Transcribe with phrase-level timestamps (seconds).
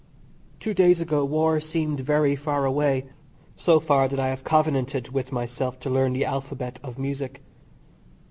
[0.59, 3.05] Two days ago war seemed very far away
[3.55, 7.43] so far, that I have covenanted with myself to learn the alphabet of music.